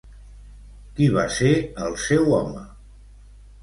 [0.95, 1.53] Qui va ser
[1.87, 2.69] el seu home?